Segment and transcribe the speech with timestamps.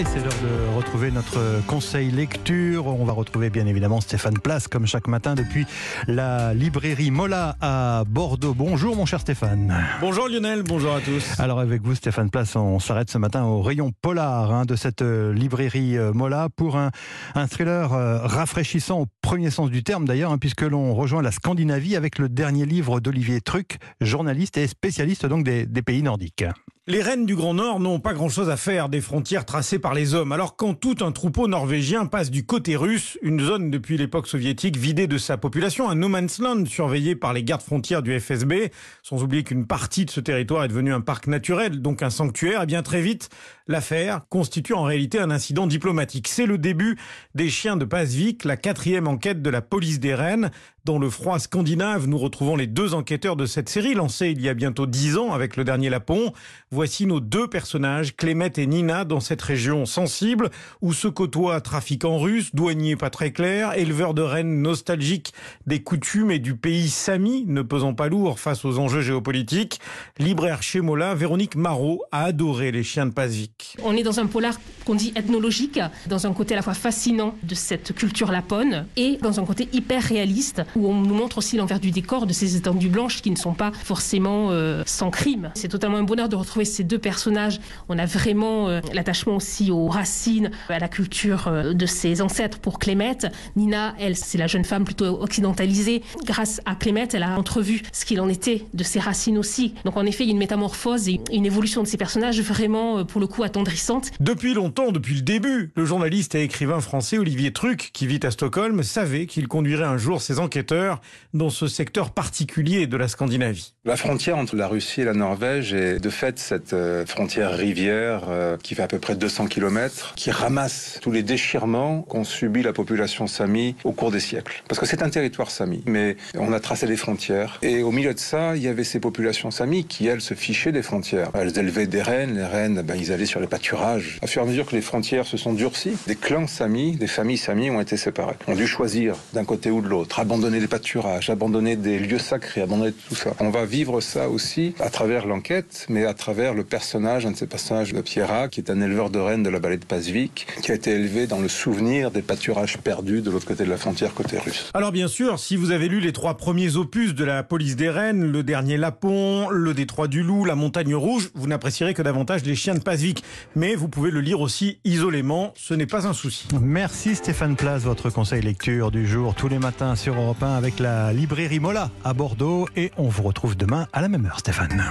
[0.00, 2.86] Et c'est l'heure de retrouver notre conseil lecture.
[2.86, 5.66] On va retrouver bien évidemment Stéphane Place comme chaque matin depuis
[6.08, 8.54] la librairie Mola à Bordeaux.
[8.54, 9.76] Bonjour mon cher Stéphane.
[10.00, 11.38] Bonjour Lionel, bonjour à tous.
[11.38, 15.02] Alors avec vous Stéphane Place, on s'arrête ce matin au rayon polar hein, de cette
[15.02, 16.92] euh, librairie euh, Mola pour un,
[17.34, 21.30] un thriller euh, rafraîchissant au premier sens du terme d'ailleurs, hein, puisque l'on rejoint la
[21.30, 26.46] Scandinavie avec le dernier livre d'Olivier Truc, journaliste et spécialiste donc des, des pays nordiques.
[26.90, 30.14] Les reines du Grand Nord n'ont pas grand-chose à faire des frontières tracées par les
[30.16, 30.32] hommes.
[30.32, 34.76] Alors quand tout un troupeau norvégien passe du côté russe, une zone depuis l'époque soviétique
[34.76, 38.72] vidée de sa population, un no man's land surveillé par les gardes frontières du FSB,
[39.04, 42.58] sans oublier qu'une partie de ce territoire est devenue un parc naturel, donc un sanctuaire,
[42.58, 43.28] et eh bien très vite,
[43.70, 46.28] l'affaire constitue en réalité un incident diplomatique.
[46.28, 46.98] C'est le début
[47.34, 50.50] des chiens de Pasvik, la quatrième enquête de la police des Rennes.
[50.84, 54.48] Dans le froid scandinave, nous retrouvons les deux enquêteurs de cette série, lancée il y
[54.48, 56.32] a bientôt dix ans avec le dernier Lapon.
[56.70, 62.18] Voici nos deux personnages, Clémette et Nina, dans cette région sensible où se côtoient trafiquants
[62.18, 65.34] russes, douaniers pas très clairs, éleveurs de rennes nostalgiques
[65.66, 69.80] des coutumes et du pays sami, ne pesant pas lourd face aux enjeux géopolitiques.
[70.18, 73.59] Libraire chez Mola, Véronique Marot a adoré les chiens de Pasvik.
[73.82, 77.34] On est dans un polar qu'on dit ethnologique, dans un côté à la fois fascinant
[77.42, 81.56] de cette culture lapone et dans un côté hyper réaliste où on nous montre aussi
[81.56, 85.50] l'envers du décor de ces étendues blanches qui ne sont pas forcément euh, sans crime.
[85.54, 87.60] C'est totalement un bonheur de retrouver ces deux personnages.
[87.88, 92.58] On a vraiment euh, l'attachement aussi aux racines, à la culture euh, de ses ancêtres
[92.58, 93.26] pour Clémette.
[93.56, 96.02] Nina, elle, c'est la jeune femme plutôt occidentalisée.
[96.24, 99.74] Grâce à Clémette, elle a entrevu ce qu'il en était de ses racines aussi.
[99.84, 103.04] Donc en effet, il y a une métamorphose et une évolution de ces personnages vraiment,
[103.04, 104.12] pour le coup, attendrissante.
[104.20, 108.30] Depuis longtemps, depuis le début, le journaliste et écrivain français Olivier Truc, qui vit à
[108.30, 111.00] Stockholm, savait qu'il conduirait un jour ses enquêteurs
[111.34, 113.74] dans ce secteur particulier de la Scandinavie.
[113.84, 118.26] La frontière entre la Russie et la Norvège est de fait cette euh, frontière rivière
[118.28, 122.62] euh, qui fait à peu près 200 km, qui ramasse tous les déchirements qu'ont subi
[122.62, 124.62] la population sami au cours des siècles.
[124.68, 127.58] Parce que c'est un territoire sami, mais on a tracé des frontières.
[127.62, 130.72] Et au milieu de ça, il y avait ces populations sami qui, elles, se fichaient
[130.72, 131.30] des frontières.
[131.34, 134.18] Elles élevaient des rennes, les rennes, ben, ils allaient sur les pâturages.
[134.22, 137.06] À fur et à mesure que les frontières se sont durcies, des clans sami, des
[137.06, 138.34] familles sami ont été séparées.
[138.48, 142.18] On a dû choisir d'un côté ou de l'autre, abandonner des pâturages, abandonner des lieux
[142.18, 143.30] sacrés, abandonner tout ça.
[143.38, 147.36] On va vivre ça aussi à travers l'enquête, mais à travers le personnage, un de
[147.36, 150.48] ces personnages de Pierra, qui est un éleveur de rennes de la vallée de Pasvik,
[150.60, 153.76] qui a été élevé dans le souvenir des pâturages perdus de l'autre côté de la
[153.76, 154.70] frontière, côté russe.
[154.74, 157.90] Alors bien sûr, si vous avez lu les trois premiers opus de la police des
[157.90, 162.42] rennes, le dernier Lapon, le détroit du loup, la montagne rouge, vous n'apprécierez que davantage
[162.44, 163.19] les chiens de Pasvik.
[163.56, 166.48] Mais vous pouvez le lire aussi isolément, ce n'est pas un souci.
[166.60, 170.78] Merci Stéphane Place, votre conseil lecture du jour, tous les matins sur Europe 1 avec
[170.78, 174.84] la librairie Mola à Bordeaux et on vous retrouve demain à la même heure Stéphane.